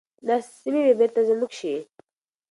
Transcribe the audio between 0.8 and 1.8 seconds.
به بیرته زموږ شي.